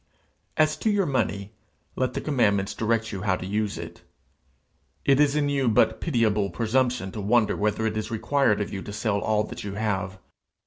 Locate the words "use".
3.45-3.77